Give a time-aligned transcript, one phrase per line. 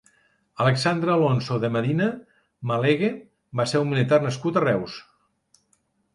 [0.63, 2.07] Alexandre Alonso de Medina
[2.73, 3.11] Malegue
[3.61, 4.99] va ser un militar nascut a Reus.